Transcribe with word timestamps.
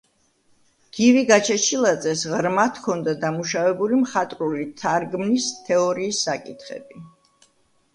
გივი 0.97 1.21
გაჩეჩილაძეს 1.31 2.25
ღრმად 2.33 2.81
ჰქონდა 2.81 3.15
დამუშავებული 3.27 4.03
მხატვრული 4.03 4.69
თარგმნის 4.83 5.55
თეორიის 5.71 6.27
საკითხები. 6.31 7.09